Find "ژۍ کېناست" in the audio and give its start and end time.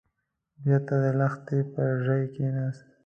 2.05-2.85